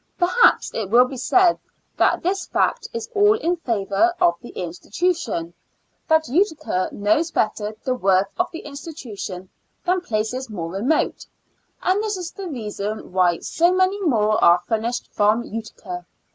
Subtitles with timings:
[0.17, 1.59] Perhaps it will be said
[1.95, 4.59] that this fact is 108 ^^^^^ Years and Four Months all iu favor of the
[4.59, 5.53] institution;
[6.07, 9.49] that Utica knows better the worth of the institution
[9.85, 11.27] than places more remote,
[11.83, 16.07] and this is the reason why so many more are furnished from Utica.